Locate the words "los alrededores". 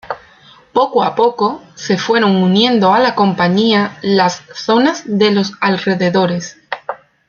5.29-6.57